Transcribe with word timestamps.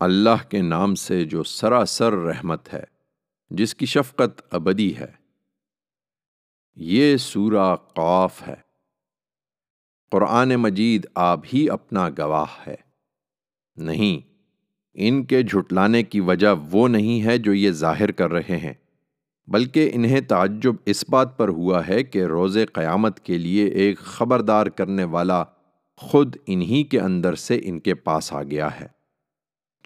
اللہ 0.00 0.50
کے 0.50 0.62
نام 0.62 0.94
سے 0.94 1.24
جو 1.24 1.42
سراسر 1.42 2.12
رحمت 2.12 2.74
ہے، 2.74 2.82
جس 3.50 3.74
کی 3.74 3.86
شفقت 3.86 4.42
ابدی 4.50 4.96
ہے۔ 4.96 5.12
یہ 6.76 7.16
سورہ 7.16 7.76
قاف 7.76 8.48
ہے۔ 8.48 8.54
قرآن 10.10 10.48
مجید 10.48 11.06
آپ 11.14 11.40
ہی 11.54 11.70
اپنا 11.70 12.08
گواہ 12.08 12.46
ہے۔ 12.66 12.74
نہیں، 13.76 14.34
ان 14.94 15.24
کے 15.24 15.42
جھٹلانے 15.42 16.02
کی 16.02 16.20
وجہ 16.20 16.54
وہ 16.70 16.88
نہیں 16.88 17.22
ہے 17.22 17.38
جو 17.38 17.54
یہ 17.54 17.70
ظاہر 17.70 18.12
کر 18.12 18.30
رہے 18.30 18.56
ہیں، 18.56 18.74
بلکہ 19.48 19.90
انہیں 19.94 20.20
تعجب 20.20 20.74
اس 20.86 21.04
بات 21.08 21.38
پر 21.38 21.48
ہوا 21.48 21.86
ہے 21.88 22.02
کہ 22.02 22.24
روز 22.24 22.58
قیامت 22.72 23.20
کے 23.20 23.38
لیے 23.38 23.66
ایک 23.66 23.98
خبردار 23.98 24.66
کرنے 24.66 25.04
والا 25.04 25.44
خود 25.96 26.36
انہی 26.46 26.82
کے 26.82 27.00
اندر 27.00 27.34
سے 27.34 27.60
ان 27.64 27.80
کے 27.80 27.94
پاس 27.94 28.32
آ 28.32 28.42
گیا 28.42 28.80
ہے۔ 28.80 28.99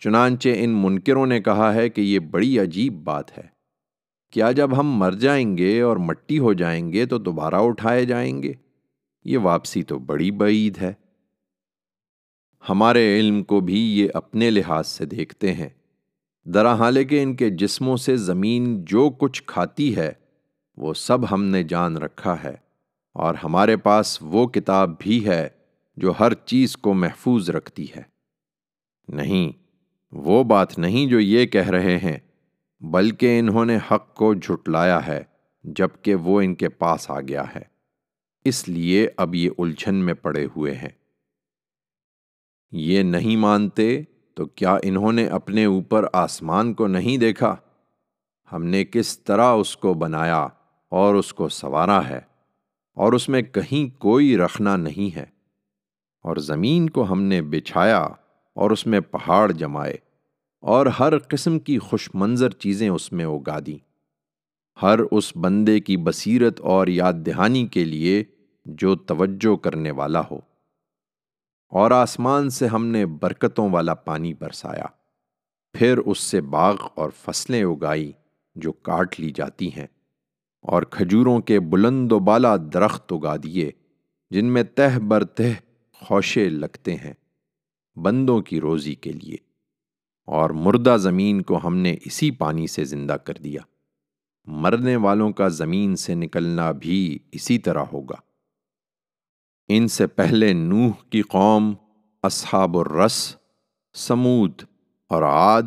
چنانچہ 0.05 0.49
ان 0.57 0.71
منکروں 0.71 1.27
نے 1.27 1.41
کہا 1.41 1.75
ہے 1.75 1.89
کہ 1.89 2.01
یہ 2.01 2.19
بڑی 2.19 2.59
عجیب 2.59 3.05
بات 3.05 3.39
ہے۔ 3.39 3.43
کیا 4.33 4.53
جب 4.53 4.81
ہم 4.81 4.91
مر 4.99 5.13
جائیں 5.13 5.59
گے 5.59 5.81
اور 5.81 5.97
مٹی 5.97 6.39
ہو 6.39 6.53
جائیں 6.53 6.93
گے 6.93 7.07
تو 7.07 7.19
دوبارہ 7.19 7.55
اٹھائے 7.55 8.05
جائیں 8.05 8.43
گے؟ 8.43 8.53
یہ 9.25 9.39
واپسی 9.39 9.83
تو 9.83 9.99
بڑی 9.99 10.31
بعید 10.31 10.79
ہے۔ 10.79 10.93
ہمارے 12.69 13.19
علم 13.19 13.43
کو 13.43 13.61
بھی 13.61 13.81
یہ 13.81 14.09
اپنے 14.15 14.51
لحاظ 14.51 14.89
سے 14.89 15.05
دیکھتے 15.05 15.53
ہیں۔ 15.53 15.69
درا 16.45 16.75
حال 16.75 17.05
کہ 17.05 17.23
ان 17.23 17.37
کے 17.37 17.51
جسموں 17.51 17.97
سے 17.97 18.17
زمین 18.17 18.85
جو 18.85 19.11
کچھ 19.11 19.43
کھاتی 19.47 19.97
ہے، 19.97 20.13
وہ 20.77 20.95
سب 20.95 21.19
ہم 21.31 21.45
نے 21.45 21.63
جان 21.63 21.97
رکھا 21.97 22.45
ہے۔ 22.45 22.55
اور 23.13 23.35
ہمارے 23.45 23.77
پاس 23.77 24.19
وہ 24.23 24.47
کتاب 24.47 24.91
بھی 24.99 25.27
ہے 25.27 25.49
جو 25.97 26.13
ہر 26.21 26.35
چیز 26.35 26.77
کو 26.77 26.95
محفوظ 26.95 27.51
رکھتی 27.51 27.87
ہے۔ 27.97 28.03
نہیں 29.09 29.64
وہ 30.15 30.45
بات 30.45 30.79
نہیں 30.79 31.07
جو 31.07 31.21
یہ 31.21 31.47
کہہ 31.47 31.69
رہے 31.69 31.99
ہیں، 31.99 32.19
بلکہ 32.81 33.39
انہوں 33.39 33.65
نے 33.65 33.77
حق 33.91 34.15
کو 34.15 34.35
جھٹلایا 34.35 35.07
ہے 35.07 35.23
جبکہ 35.65 36.15
وہ 36.15 36.41
ان 36.41 36.55
کے 36.55 36.69
پاس 36.69 37.11
آ 37.11 37.21
گیا 37.21 37.45
ہے۔ 37.55 37.63
اس 38.45 38.69
لیے 38.69 39.09
اب 39.17 39.35
یہ 39.35 39.51
الجھن 39.59 39.95
میں 39.95 40.15
پڑے 40.15 40.47
ہوئے 40.57 40.75
ہیں۔ 40.75 40.89
یہ 42.73 43.03
نہیں 43.03 43.37
مانتے 43.37 44.03
تو 44.35 44.47
کیا 44.47 44.77
انہوں 44.83 45.13
نے 45.13 45.27
اپنے 45.29 45.65
اوپر 45.65 46.05
آسمان 46.13 46.75
کو 46.75 46.87
نہیں 46.87 47.17
دیکھا؟ 47.17 47.57
ہم 48.53 48.65
نے 48.65 48.85
کس 48.85 49.19
طرح 49.19 49.53
اس 49.53 49.77
کو 49.77 49.95
بنایا 49.95 50.47
اور 50.89 51.15
اس 51.15 51.35
کو 51.35 51.49
سوارا 51.49 52.09
ہے، 52.09 52.21
اور 52.97 53.13
اس 53.13 53.29
میں 53.29 53.43
کہیں 53.43 54.01
کوئی 54.01 54.37
رکھنا 54.37 54.77
نہیں 54.77 55.17
ہے۔ 55.17 55.27
اور 56.25 56.37
زمین 56.37 56.91
کو 56.91 57.13
ہم 57.13 57.23
نے 57.23 57.43
بچھایا 57.43 58.09
اور 58.55 58.71
اس 58.71 58.87
میں 58.87 59.01
پہاڑ 59.01 59.53
جمائے 59.53 59.97
اور 60.61 60.87
ہر 60.87 61.19
قسم 61.19 61.59
کی 61.59 61.79
خوش 61.79 62.11
منظر 62.15 62.51
چیزیں 62.51 62.89
اس 62.89 63.13
میں 63.13 63.25
اگا 63.25 63.59
دیں۔ 63.67 63.79
ہر 64.83 64.99
اس 64.99 65.37
بندے 65.37 65.81
کی 65.81 65.97
بصیرت 65.97 66.61
اور 66.61 66.87
یاد 66.87 67.13
دہانی 67.13 67.67
کے 67.67 67.85
لیے 67.85 68.25
جو 68.65 68.97
توجہ 68.97 69.57
کرنے 69.57 69.91
والا 69.91 70.23
ہو۔ 70.31 70.37
اور 71.69 71.91
آسمان 71.91 72.51
سے 72.51 72.67
ہم 72.67 72.87
نے 72.87 73.07
برکتوں 73.07 73.71
والا 73.71 73.95
پانی 73.95 74.35
برسایا۔ 74.35 74.87
پھر 75.73 75.99
اس 75.99 76.19
سے 76.19 76.41
باغ 76.41 76.77
اور 76.95 77.11
فصلیں 77.25 77.65
اگائی 77.65 78.13
جو 78.55 78.73
کاٹ 78.73 79.21
لی 79.21 79.31
جاتی 79.31 79.69
ہیں 79.69 79.87
اور 80.63 80.83
کھجوروں 80.83 81.41
کے 81.41 81.61
بلند 81.61 82.13
و 82.13 82.19
بالا 82.19 82.57
درخت 82.57 83.13
اگا 83.13 83.37
دیے 83.37 83.71
جن 84.31 84.47
میں 84.47 84.63
تہ 84.63 84.99
بر 84.99 85.25
تہ 85.25 85.43
خوشے 85.93 86.49
لگتے 86.49 86.97
ہیں۔ 86.97 87.13
بندوں 87.97 88.41
کی 88.41 88.61
روزی 88.61 88.95
کے 88.95 89.13
لیے۔ 89.13 89.37
اور 90.27 90.51
مردہ 90.51 90.97
زمین 90.99 91.43
کو 91.43 91.61
ہم 91.65 91.77
نے 91.77 91.97
اسی 92.05 92.31
پانی 92.31 92.67
سے 92.67 92.85
زندہ 92.85 93.13
کر 93.13 93.35
دیا۔ 93.35 93.61
مرنے 94.45 94.97
والوں 94.97 95.31
کا 95.31 95.49
زمین 95.49 95.97
سے 95.97 96.15
نکلنا 96.15 96.71
بھی 96.71 97.19
اسی 97.33 97.59
طرح 97.59 97.85
ہوگا۔ 97.93 98.15
ان 99.69 99.89
سے 99.89 100.07
پہلے 100.07 100.53
نوح 100.53 100.91
کی 101.11 101.23
قوم، 101.23 101.75
اصحاب 102.23 102.79
الرس، 102.79 103.37
سمود 103.95 104.63
اور 105.09 105.23
عاد 105.23 105.63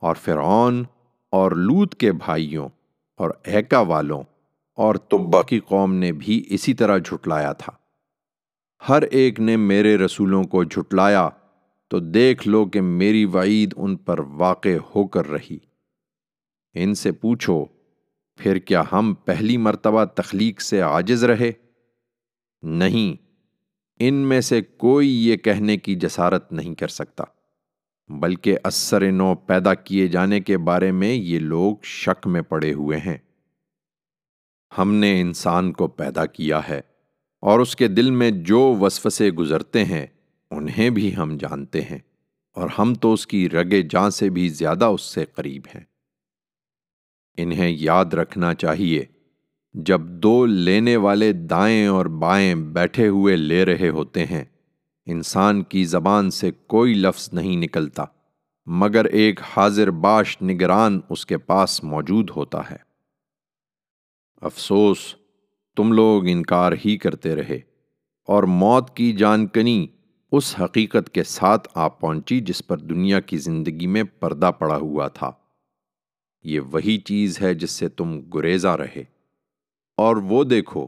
اور 0.00 0.14
فرعون 0.14 0.84
اور 1.30 1.52
لوت 1.52 1.94
کے 1.94 2.12
بھائیوں 2.12 2.68
اور 3.16 3.30
ایکا 3.44 3.80
والوں 3.80 4.22
اور 4.74 4.94
طبا 4.94 5.42
کی 5.42 5.60
قوم 5.60 5.94
نے 5.94 6.12
بھی 6.12 6.44
اسی 6.48 6.74
طرح 6.74 6.98
جھٹلایا 6.98 7.52
تھا۔ 7.52 7.72
ہر 8.88 9.02
ایک 9.02 9.40
نے 9.40 9.56
میرے 9.56 9.96
رسولوں 9.96 10.44
کو 10.44 10.64
جھٹلایا 10.64 11.28
تو 11.92 12.00
دیکھ 12.00 12.48
لو 12.48 12.64
کہ 12.64 12.80
میری 12.80 13.24
وعید 13.24 13.74
ان 13.76 13.96
پر 13.96 14.18
واقع 14.18 14.68
ہو 14.68 15.06
کر 15.06 15.30
رہی۔ 15.30 15.58
ان 16.74 16.94
سے 16.94 17.12
پوچھو، 17.12 17.64
پھر 18.36 18.58
کیا 18.58 18.82
ہم 18.92 19.14
پہلی 19.24 19.56
مرتبہ 19.56 20.04
تخلیق 20.04 20.60
سے 20.60 20.80
عاجز 20.80 21.24
رہے؟ 21.24 21.52
نہیں، 22.62 23.22
ان 23.98 24.14
میں 24.14 24.40
سے 24.40 24.62
کوئی 24.62 25.28
یہ 25.28 25.36
کہنے 25.36 25.76
کی 25.76 25.94
جسارت 25.94 26.52
نہیں 26.52 26.74
کر 26.74 26.88
سکتا، 26.88 27.24
بلکہ 28.08 28.58
اثر 28.64 29.12
نو 29.12 29.34
پیدا 29.34 29.74
کیے 29.74 30.08
جانے 30.08 30.40
کے 30.40 30.58
بارے 30.58 30.92
میں 30.92 31.12
یہ 31.12 31.38
لوگ 31.38 31.76
شک 31.82 32.26
میں 32.26 32.42
پڑے 32.42 32.72
ہوئے 32.72 32.98
ہیں۔ 32.98 33.18
ہم 34.78 34.94
نے 34.94 35.20
انسان 35.20 35.72
کو 35.72 35.88
پیدا 35.88 36.26
کیا 36.26 36.60
ہے 36.68 36.80
اور 37.40 37.60
اس 37.60 37.76
کے 37.76 37.88
دل 37.88 38.10
میں 38.10 38.30
جو 38.30 38.76
وسوسے 38.80 39.30
گزرتے 39.30 39.84
ہیں 39.84 40.06
انہیں 40.52 40.90
بھی 40.90 41.14
ہم 41.16 41.36
جانتے 41.36 41.80
ہیں، 41.82 41.98
اور 42.56 42.68
ہم 42.78 42.94
تو 42.94 43.12
اس 43.12 43.26
کی 43.26 43.48
رگے 43.50 43.82
جاں 43.82 44.08
سے 44.10 44.28
بھی 44.30 44.48
زیادہ 44.50 44.84
اس 44.84 45.02
سے 45.04 45.24
قریب 45.26 45.66
ہیں۔ 45.74 45.84
انہیں 47.38 47.70
یاد 47.70 48.14
رکھنا 48.14 48.54
چاہیے، 48.54 49.04
جب 49.74 50.00
دو 50.22 50.34
لینے 50.46 50.96
والے 50.96 51.32
دائیں 51.32 51.86
اور 51.86 52.06
بائیں 52.20 52.54
بیٹھے 52.54 53.08
ہوئے 53.08 53.36
لے 53.36 53.64
رہے 53.64 53.88
ہوتے 53.88 54.26
ہیں، 54.26 54.44
انسان 55.06 55.62
کی 55.64 55.84
زبان 55.84 56.30
سے 56.30 56.50
کوئی 56.66 56.94
لفظ 56.94 57.28
نہیں 57.32 57.56
نکلتا، 57.56 58.04
مگر 58.66 59.04
ایک 59.04 59.40
حاضر 59.46 59.90
باش 60.00 60.36
نگران 60.42 61.00
اس 61.10 61.24
کے 61.26 61.38
پاس 61.38 61.82
موجود 61.84 62.30
ہوتا 62.36 62.70
ہے۔ 62.70 62.76
افسوس، 64.42 64.98
تم 65.76 65.92
لوگ 65.92 66.28
انکار 66.28 66.72
ہی 66.84 66.96
کرتے 66.96 67.34
رہے، 67.36 67.58
اور 68.28 68.42
موت 68.42 68.94
کی 68.96 69.12
جانکنی 69.12 69.86
اس 70.32 70.60
حقیقت 70.60 71.10
کے 71.10 71.24
ساتھ 71.24 71.68
آ 71.74 71.88
پہنچی 71.88 72.40
جس 72.40 72.66
پر 72.66 72.78
دنیا 72.78 73.20
کی 73.20 73.36
زندگی 73.36 73.86
میں 73.86 74.02
پردہ 74.02 74.50
پڑا 74.58 74.76
ہوا 74.76 75.08
تھا۔ 75.08 75.30
یہ 76.44 76.60
وہی 76.60 76.98
چیز 76.98 77.42
ہے 77.42 77.54
جس 77.54 77.70
سے 77.70 77.88
تم 77.88 78.20
گریزا 78.20 78.76
رہے۔ 78.76 79.04
اور 79.96 80.16
وہ 80.16 80.44
دیکھو، 80.44 80.86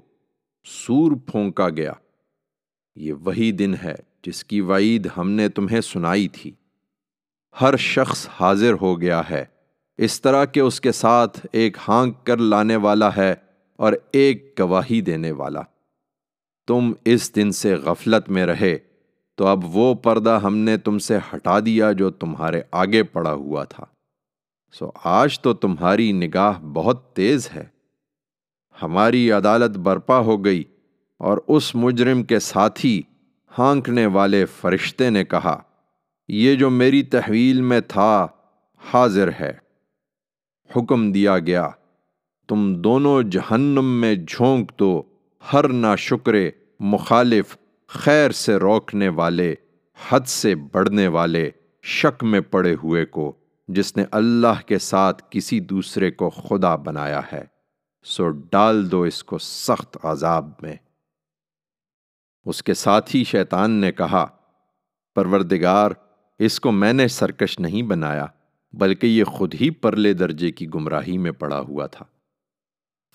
سور 0.64 1.12
پھونکا 1.26 1.68
گیا۔ 1.68 1.92
یہ 2.96 3.12
وہی 3.12 3.52
دن 3.52 3.74
ہے 3.84 3.94
جس 4.26 4.44
کی 4.44 4.60
وعید 4.60 5.08
ہم 5.16 5.30
نے 5.30 5.48
تمہیں 5.48 5.80
سنائی 5.80 6.28
تھی۔ 6.28 6.50
ہر 7.60 7.76
شخص 7.76 8.28
حاضر 8.40 8.72
ہو 8.80 9.00
گیا 9.00 9.22
ہے۔ 9.30 9.44
اس 9.98 10.20
طرح 10.20 10.44
کہ 10.44 10.60
اس 10.60 10.80
کے 10.80 10.92
ساتھ 10.92 11.46
ایک 11.52 11.76
ہانک 11.88 12.26
کر 12.26 12.36
لانے 12.36 12.76
والا 12.76 13.16
ہے 13.16 13.34
اور 13.76 13.92
ایک 14.12 14.60
گواہی 14.60 15.00
دینے 15.00 15.32
والا۔ 15.32 15.60
تم 16.66 16.92
اس 17.04 17.36
دن 17.36 17.52
سے 17.52 17.74
غفلت 17.74 18.30
میں 18.30 18.46
رہے۔ 18.46 18.78
تو 19.36 19.46
اب 19.46 19.76
وہ 19.76 19.94
پردہ 19.94 20.40
ہم 20.42 20.56
نے 20.56 20.76
تم 20.76 20.98
سے 20.98 21.18
ہٹا 21.34 21.60
دیا 21.60 21.92
جو 21.92 22.10
تمہارے 22.10 22.62
آگے 22.72 23.02
پڑا 23.02 23.32
ہوا 23.32 23.64
تھا۔ 23.64 23.84
سو 24.72 24.90
آج 25.04 25.40
تو 25.40 25.54
تمہاری 25.54 26.12
نگاہ 26.12 26.60
بہت 26.60 27.12
تیز 27.12 27.48
ہے۔ 27.54 27.64
ہماری 28.82 29.30
عدالت 29.30 29.76
برپا 29.76 30.18
ہو 30.18 30.44
گئی 30.44 30.64
اور 31.18 31.38
اس 31.48 31.74
مجرم 31.74 32.22
کے 32.22 32.38
ساتھی 32.38 33.02
ہانکنے 33.58 34.06
والے 34.06 34.44
فرشتے 34.44 35.10
نے 35.10 35.24
کہا، 35.24 35.62
یہ 36.28 36.54
جو 36.54 36.70
میری 36.70 37.02
تحویل 37.02 37.60
میں 37.60 37.80
تھا، 37.80 38.26
حاضر 38.92 39.30
ہے۔ 39.40 39.52
حکم 40.76 41.12
دیا 41.12 41.38
گیا، 41.38 41.68
تم 42.48 42.74
دونوں 42.74 43.22
جہنم 43.22 44.00
میں 44.00 44.14
جھونک 44.14 44.72
دو، 44.78 45.02
ہر 45.52 45.68
نہ 45.68 45.96
شکرے 45.98 46.50
مخالف 46.80 47.56
خیر 47.88 48.30
سے 48.30 48.56
روکنے 48.56 49.08
والے، 49.08 49.54
حد 50.08 50.20
سے 50.20 50.54
بڑھنے 50.54 51.08
والے 51.08 51.50
شک 51.82 52.24
میں 52.24 52.40
پڑے 52.40 52.74
ہوئے 52.74 53.04
کو، 53.04 53.32
جس 53.68 53.96
نے 53.96 54.04
اللہ 54.10 54.66
کے 54.66 54.78
ساتھ 54.78 55.22
کسی 55.30 55.60
دوسرے 55.60 56.10
کو 56.10 56.30
خدا 56.30 56.76
بنایا 56.76 57.20
ہے، 57.32 57.44
سو 58.04 58.30
ڈال 58.30 58.90
دو 58.90 59.02
اس 59.02 59.24
کو 59.24 59.38
سخت 59.38 59.98
عذاب 60.02 60.50
میں۔ 60.62 60.74
اس 62.44 62.62
کے 62.62 62.74
ساتھی 62.74 63.24
شیطان 63.24 63.70
نے 63.70 63.92
کہا، 63.92 64.26
پروردگار، 65.14 65.90
اس 66.38 66.60
کو 66.60 66.72
میں 66.72 66.92
نے 66.92 67.08
سرکش 67.08 67.58
نہیں 67.58 67.82
بنایا، 67.82 68.26
بلکہ 68.72 69.06
یہ 69.06 69.24
خود 69.24 69.54
ہی 69.60 69.70
پرلے 69.70 70.12
درجے 70.12 70.50
کی 70.50 70.66
گمراہی 70.74 71.18
میں 71.18 71.32
پڑا 71.32 71.60
ہوا 71.60 71.86
تھا۔ 71.86 72.04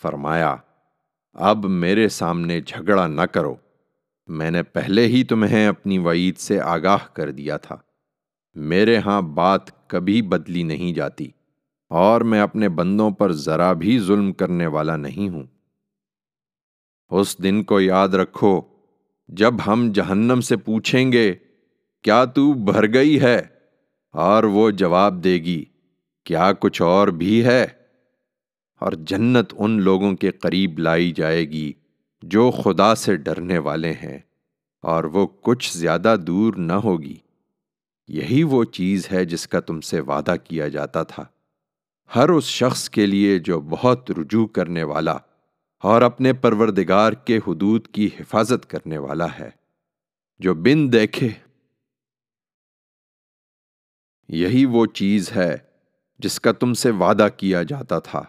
فرمایا، 0.02 0.56
اب 1.34 1.66
میرے 1.66 2.10
سامنے 2.10 2.62
جھگڑا 2.62 3.08
نہ 3.08 3.22
کرو۔ 3.22 3.56
میں 4.30 4.52
نے 4.52 4.64
پہلے 4.64 5.08
ہی 5.08 5.24
تمہیں 5.24 5.68
اپنی 5.68 5.98
وعید 5.98 6.38
سے 6.38 6.62
آگاہ 6.62 6.98
کر 7.14 7.32
دیا 7.32 7.58
تھا۔ 7.58 7.78
میرے 8.56 8.98
ہاں 8.98 9.22
بات 9.22 9.90
کبھی 9.90 10.22
بدلی 10.22 10.64
نہیں 10.64 10.94
جاتی 10.94 11.28
اور 11.90 12.22
میں 12.22 12.42
اپنے 12.42 12.70
بندوں 12.70 13.12
پر 13.12 13.32
ذرا 13.32 13.74
بھی 13.74 14.00
ظلم 14.00 14.34
کرنے 14.34 14.68
والا 14.68 14.96
نہیں 14.96 15.30
ہوں۔ 15.30 15.44
اس 17.10 17.44
دن 17.44 17.64
کو 17.64 17.80
یاد 17.80 18.08
رکھو، 18.08 18.62
جب 19.28 19.54
ہم 19.68 19.92
جہنم 19.94 20.42
سے 20.42 20.58
پوچھیں 20.58 21.12
گے، 21.12 21.34
کیا 22.02 22.26
تو 22.26 22.54
بھر 22.54 22.94
گئی 22.94 23.22
ہے؟ 23.22 23.42
اور 24.12 24.44
وہ 24.44 24.72
جواب 24.72 25.24
دے 25.24 25.36
گی، 25.36 25.66
کیا 26.24 26.54
کچھ 26.60 26.82
اور 26.82 27.08
بھی 27.08 27.46
ہے؟ 27.46 27.68
اور 28.80 28.92
جنت 28.92 29.54
ان 29.58 29.82
لوگوں 29.82 30.16
کے 30.16 30.32
قریب 30.32 30.80
لائی 30.80 31.12
جائے 31.12 31.46
گی۔ 31.46 31.74
جو 32.22 32.52
خدا 32.52 32.96
سے 32.96 33.16
ڈرنے 33.16 33.58
والے 33.58 33.94
ہیں 33.94 34.20
اور 34.82 35.04
وہ 35.04 35.28
کچھ 35.28 35.78
زیادہ 35.78 36.16
دور 36.28 36.54
نہ 36.54 36.74
ہوگی۔ 36.74 37.18
یہی 38.08 38.44
وہ 38.44 38.64
چیز 38.64 39.12
ہے 39.12 39.26
جس 39.26 39.48
کا 39.48 39.60
تم 39.60 39.82
سے 39.82 40.00
وعدہ 40.00 40.36
کیا 40.44 40.68
جاتا 40.68 41.04
تھا۔ 41.04 41.26
ہر 42.16 42.30
اس 42.30 42.44
شخص 42.44 42.90
کے 42.90 43.06
لیے 43.06 43.40
جو 43.40 43.62
بہت 43.62 44.12
رجوع 44.12 44.48
کرنے 44.48 44.84
والا 44.84 45.18
اور 45.80 46.02
اپنے 46.02 46.34
پروردگار 46.34 47.14
کے 47.14 47.38
حدود 47.38 47.88
کی 47.88 48.10
حفاظت 48.20 48.70
کرنے 48.70 48.98
والا 48.98 49.28
ہے، 49.40 49.50
جو 50.40 50.54
بن 50.54 50.94
دیکھے۔ 50.94 51.30
یہی 54.30 54.66
وہ 54.66 54.86
چیز 54.86 55.32
ہے 55.32 55.58
جس 56.20 56.40
کا 56.40 56.52
تم 56.52 56.74
سے 56.74 56.92
وعدہ 56.92 57.28
کیا 57.38 57.64
جاتا 57.64 58.00
تھا۔ 58.00 58.24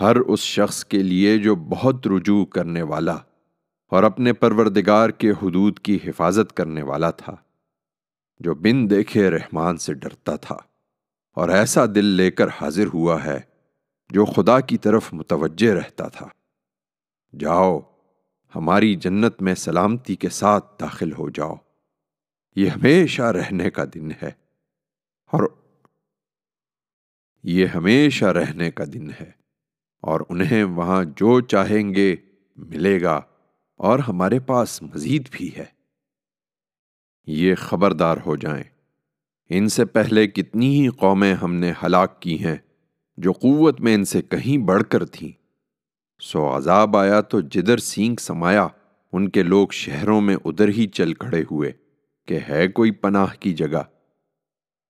ہر 0.00 0.16
اس 0.16 0.40
شخص 0.40 0.84
کے 0.84 1.02
لیے 1.02 1.38
جو 1.38 1.54
بہت 1.54 2.06
رجوع 2.06 2.44
کرنے 2.44 2.82
والا 2.82 3.16
اور 3.86 4.02
اپنے 4.02 4.32
پروردگار 4.32 5.10
کے 5.10 5.30
حدود 5.30 5.78
کی 5.78 5.98
حفاظت 6.04 6.56
کرنے 6.56 6.82
والا 6.82 7.10
تھا، 7.10 7.36
جو 8.40 8.54
بن 8.54 8.90
دیکھے 8.90 9.30
رحمان 9.30 9.76
سے 9.76 9.94
ڈرتا 9.94 10.36
تھا 10.36 10.56
اور 11.36 11.48
ایسا 11.48 11.86
دل 11.86 12.04
لے 12.04 12.30
کر 12.30 12.48
حاضر 12.48 12.86
ہوا 12.94 13.24
ہے 13.24 13.40
جو 14.10 14.24
خدا 14.24 14.60
کی 14.60 14.78
طرف 14.78 15.12
متوجہ 15.12 15.72
رہتا 15.72 16.08
تھا۔ 16.08 16.28
جاؤ، 17.40 17.80
ہماری 18.54 18.94
جنت 18.94 19.42
میں 19.42 19.54
سلامتی 19.54 20.16
کے 20.16 20.28
ساتھ 20.28 20.80
داخل 20.80 21.12
ہو 21.12 21.30
جاؤ۔ 21.30 21.54
یہ 22.56 22.68
ہمیشہ 22.68 23.22
رہنے 23.22 23.70
کا 23.70 23.84
دن 23.94 24.10
ہے 24.22 24.30
اور 25.32 25.48
یہ 27.42 27.66
ہمیشہ 27.66 28.24
رہنے 28.24 28.70
کا 28.70 28.84
دن 28.92 29.10
ہے۔ 29.20 29.41
اور 30.02 30.20
انہیں 30.28 30.64
وہاں 30.64 31.04
جو 31.04 31.40
چاہیں 31.40 31.94
گے 31.94 32.16
ملے 32.56 33.02
گا 33.02 33.20
اور 33.76 33.98
ہمارے 33.98 34.40
پاس 34.40 34.82
مزید 34.82 35.28
بھی 35.30 35.50
ہے۔ 35.56 35.64
یہ 37.26 37.54
خبردار 37.54 38.16
ہو 38.26 38.36
جائیں۔ 38.36 38.64
ان 39.50 39.68
سے 39.68 39.84
پہلے 39.84 40.26
کتنی 40.26 40.82
ہی 40.82 40.88
قومیں 40.88 41.34
ہم 41.34 41.54
نے 41.54 41.72
ہلاک 41.82 42.22
کی 42.22 42.44
ہیں 42.44 42.56
جو 43.16 43.32
قوت 43.32 43.80
میں 43.80 43.94
ان 43.94 44.04
سے 44.04 44.22
کہیں 44.22 44.58
بڑھ 44.58 44.82
کر 44.88 45.04
تھیں۔ 45.04 45.32
سو 46.20 46.56
عذاب 46.56 46.96
آیا 46.96 47.20
تو 47.20 47.40
جدر 47.40 47.78
سینگ 47.78 48.14
سمایا، 48.20 48.68
ان 49.12 49.28
کے 49.28 49.42
لوگ 49.42 49.68
شہروں 49.68 50.20
میں 50.20 50.36
ادھر 50.44 50.68
ہی 50.68 50.86
چل 50.86 51.14
کھڑے 51.14 51.42
ہوئے 51.50 51.72
کہ 52.26 52.38
ہے 52.48 52.68
کوئی 52.68 52.90
پناہ 52.90 53.26
کی 53.40 53.52
جگہ۔ 53.52 53.82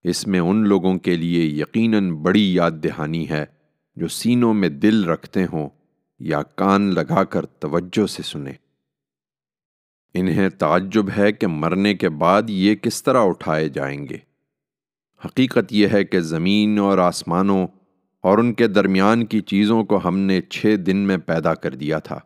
اس 0.03 0.26
میں 0.26 0.41
ان 0.41 0.69
لوگوں 0.69 0.99
کے 0.99 1.17
لیے 1.17 1.44
یقیناً 1.44 2.11
بڑی 2.11 2.55
یاد 2.55 2.70
دہانی 2.70 3.31
ہے 3.31 3.44
جو 3.97 4.09
سینوں 4.09 4.55
میں 4.55 4.69
دل 4.69 5.05
رکھتے 5.05 5.44
ہوں 5.53 5.69
یا 6.19 6.43
کان 6.43 6.94
لگا 6.94 7.25
کر 7.25 7.47
توجہ 7.47 8.06
سے 8.06 8.23
سنیں۔ 8.23 8.53
انہیں 10.15 10.49
تعجب 10.49 11.05
ہے 11.17 11.33
کہ 11.33 11.47
مرنے 11.47 11.94
کے 11.94 12.09
بعد 12.09 12.43
یہ 12.49 12.75
کس 12.75 13.03
طرح 13.03 13.23
اٹھائے 13.23 13.69
جائیں 13.69 14.09
گے۔ 14.09 14.17
حقیقت 15.25 15.73
یہ 15.73 15.89
ہے 15.93 16.05
کہ 16.05 16.21
زمین 16.21 16.79
اور 16.79 16.99
آسمانوں 16.99 17.67
اور 18.21 18.39
ان 18.39 18.55
کے 18.55 18.69
درمیان 18.69 19.27
کی 19.27 19.41
چیزوں 19.41 19.85
کو 19.85 20.00
ہم 20.05 20.19
نے 20.19 20.41
چھ 20.41 20.77
دن 20.87 20.97
میں 20.97 21.19
پیدا 21.19 21.55
کر 21.55 21.75
دیا 21.75 21.99
تھا 21.99 22.19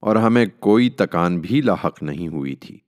اور 0.00 0.16
ہمیں 0.16 0.46
کوئی 0.58 0.90
تکان 0.90 1.40
بھی 1.40 1.60
لاحق 1.60 2.02
نہیں 2.02 2.28
ہوئی 2.28 2.54
تھی۔ 2.54 2.78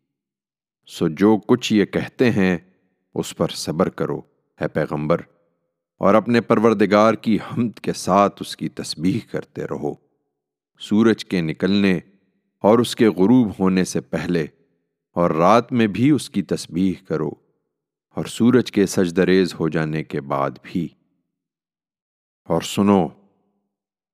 سو 0.87 1.09
جو 1.09 1.39
کچھ 1.47 1.73
یہ 1.73 1.85
کہتے 1.85 2.31
ہیں 2.31 2.59
اس 3.15 3.37
پر 3.37 3.49
صبر 3.49 3.89
کرو 3.89 4.21
ہے 4.61 4.69
پیغمبر۔ 4.69 5.21
اور 5.99 6.15
اپنے 6.15 6.41
پروردگار 6.41 7.15
کی 7.15 7.37
حمد 7.37 7.79
کے 7.79 7.93
ساتھ 7.93 8.37
اس 8.41 8.57
کی 8.57 8.69
تسبیح 8.69 9.21
کرتے 9.31 9.65
رہو۔ 9.65 9.95
سورج 10.81 11.25
کے 11.25 11.41
نکلنے 11.41 12.01
اور 12.63 12.79
اس 12.79 12.97
کے 12.97 13.09
غروب 13.09 13.53
ہونے 13.61 13.85
سے 13.85 14.01
پہلے 14.01 14.47
اور 15.15 15.31
رات 15.31 15.73
میں 15.73 15.87
بھی 15.87 16.11
اس 16.11 16.31
کی 16.31 16.43
تسبیح 16.43 16.93
کرو 17.09 17.31
اور 18.15 18.25
سورج 18.25 18.73
کے 18.73 18.87
سجدریز 18.87 19.55
ہو 19.61 19.69
جانے 19.69 20.05
کے 20.05 20.21
بعد 20.21 20.51
بھی۔ 20.63 20.89
اور 22.45 22.61
سنو، 22.61 23.09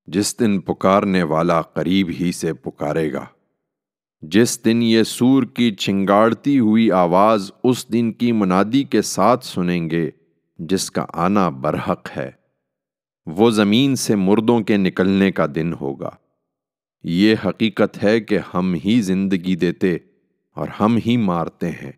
جس 0.05 0.39
دن 0.39 0.59
پکارنے 0.59 1.23
والا 1.23 1.61
قریب 1.61 2.09
ہی 2.19 2.31
سے 2.31 2.53
پکارے 2.53 3.13
گا، 3.13 3.25
جس 4.21 4.65
دن 4.65 4.81
یہ 4.81 5.03
سور 5.03 5.43
کی 5.43 5.71
چنگاڑتی 5.71 6.59
ہوئی 6.59 6.91
آواز 6.91 7.51
اس 7.63 7.91
دن 7.91 8.11
کی 8.13 8.31
منادی 8.31 8.83
کے 8.83 9.01
ساتھ 9.01 9.45
سنیں 9.45 9.89
گے 9.89 10.09
جس 10.59 10.89
کا 10.91 11.05
آنا 11.13 11.47
برحق 11.49 12.09
ہے، 12.17 12.29
وہ 13.27 13.49
زمین 13.51 13.95
سے 13.95 14.15
مردوں 14.15 14.59
کے 14.59 14.77
نکلنے 14.77 15.31
کا 15.31 15.45
دن 15.55 15.73
ہوگا۔ 15.73 16.09
یہ 17.03 17.35
حقیقت 17.45 18.03
ہے 18.03 18.19
کہ 18.19 18.39
ہم 18.53 18.73
ہی 18.85 19.01
زندگی 19.01 19.55
دیتے 19.55 19.95
اور 20.55 20.67
ہم 20.79 20.97
ہی 21.05 21.17
مارتے 21.17 21.71
ہیں، 21.71 21.91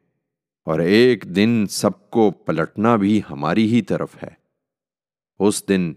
اور 0.68 0.80
ایک 0.80 1.26
دن 1.36 1.66
سب 1.70 2.10
کو 2.10 2.30
پلٹنا 2.32 2.96
بھی 2.96 3.22
ہماری 3.30 3.72
ہی 3.74 3.82
طرف 3.82 4.24
ہے۔ 4.24 4.30
اس 5.40 5.68
دن 5.70 5.94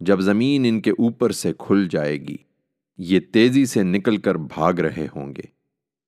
جب 0.00 0.20
زمین 0.20 0.64
ان 0.64 0.80
کے 0.80 0.90
اوپر 0.90 1.32
سے 1.32 1.52
کھل 1.58 1.86
جائے 1.90 2.16
گی، 2.18 2.36
یہ 2.98 3.20
تیزی 3.32 3.64
سے 3.66 3.82
نکل 3.82 4.16
کر 4.16 4.34
بھاگ 4.34 4.74
رہے 4.74 5.06
ہوں 5.14 5.34
گے۔ 5.34 5.54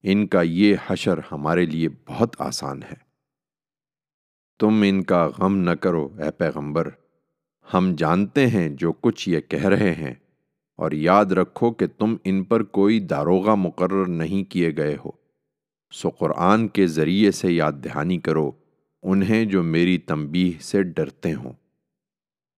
ان 0.05 0.27
کا 0.27 0.43
یہ 0.43 0.77
حشر 0.87 1.21
ہمارے 1.33 1.65
لیے 1.67 1.89
بہت 2.09 2.37
آسان 2.39 2.83
ہے۔ 2.83 3.08
تم 4.61 4.83
ان 4.87 5.03
کا 5.03 5.27
غم 5.39 5.57
نہ 5.57 5.71
کرو، 5.71 6.09
اے 6.19 6.31
پیغمبر۔ 6.31 6.89
ہم 7.75 7.93
جانتے 7.99 8.47
ہیں 8.47 8.69
جو 8.69 8.93
کچھ 8.93 9.29
یہ 9.29 9.41
کہہ 9.41 9.65
رہے 9.65 9.93
ہیں، 9.95 10.15
اور 10.79 10.93
یاد 10.93 11.33
رکھو 11.33 11.71
کہ 11.71 11.87
تم 11.99 12.17
ان 12.25 12.43
پر 12.45 12.63
کوئی 12.63 12.99
داروغہ 13.01 13.55
مقرر 13.55 14.07
نہیں 14.07 14.51
کیے 14.51 14.77
گئے 14.77 14.97
ہو۔ 15.05 15.11
سو 15.93 16.11
قرآن 16.11 16.67
کے 16.69 16.87
ذریعے 16.87 17.31
سے 17.31 17.53
یاد 17.53 17.73
دہانی 17.85 18.19
کرو، 18.19 18.51
انہیں 19.03 19.45
جو 19.45 19.63
میری 19.63 19.97
تنبیہ 19.99 20.53
سے 20.61 20.83
ڈرتے 20.83 21.35
ہوں۔ 21.35 21.53